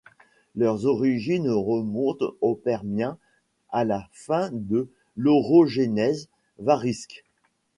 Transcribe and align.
Leur 0.55 0.85
origine 0.87 1.47
remonte 1.51 2.23
au 2.41 2.55
Permien 2.55 3.19
à 3.69 3.83
la 3.85 4.09
fin 4.13 4.49
de 4.51 4.89
l'orogénèse 5.15 6.27
varisque. 6.57 7.23